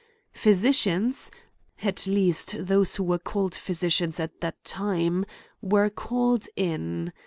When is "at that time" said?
4.19-5.25